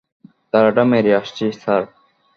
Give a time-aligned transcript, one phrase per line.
[0.53, 1.83] তালাটা মেরে আসছি, স্যার।